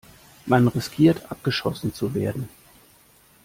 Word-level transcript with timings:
Man 0.47 0.67
riskiert, 0.67 1.29
abgeschossen 1.31 1.93
zu 1.93 2.15
werden. 2.15 2.49